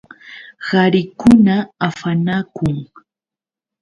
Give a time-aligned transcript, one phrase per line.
[0.67, 1.55] Qarikuna
[1.87, 2.75] afanakun.